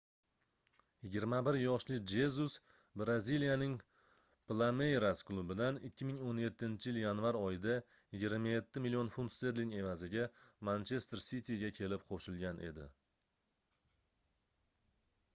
[1.15, 2.53] 21 yoshli jezus
[3.01, 3.75] braziliyaning
[4.53, 7.75] plameyras klubidan 2017-yil yanvar oyida
[8.23, 10.25] 27 million funt sterling evaziga
[10.71, 12.89] manchester siti"ga kelib qo'shilgan edi